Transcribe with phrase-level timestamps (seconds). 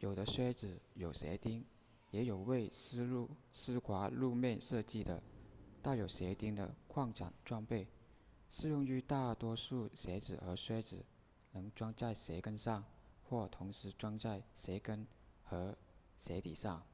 [0.00, 1.64] 有的靴子有鞋钉
[2.10, 5.22] 也有为湿滑路面设计的
[5.82, 7.86] 带有鞋钉的扩展装备
[8.48, 11.04] 适用于大多数鞋子和靴子
[11.52, 12.84] 能装在鞋跟上
[13.22, 15.06] 或同时装在鞋跟
[15.44, 15.76] 和
[16.16, 16.84] 鞋底上